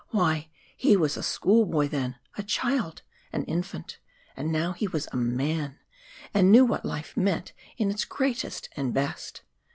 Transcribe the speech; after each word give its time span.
Why, 0.09 0.49
he 0.75 0.97
was 0.97 1.15
a 1.15 1.21
schoolboy 1.21 1.87
then 1.89 2.15
a 2.35 2.41
child 2.41 3.03
an 3.31 3.43
infant! 3.43 3.99
and 4.35 4.51
now 4.51 4.71
he 4.71 4.87
was 4.87 5.07
a 5.11 5.15
man, 5.15 5.77
and 6.33 6.51
knew 6.51 6.65
what 6.65 6.83
life 6.83 7.15
meant 7.15 7.53
in 7.77 7.91
its 7.91 8.03
greatest 8.03 8.67
and 8.75 8.95
best. 8.95 9.43